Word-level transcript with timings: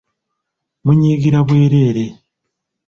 Munyiigira 0.85 1.39
bwereere. 1.47 2.05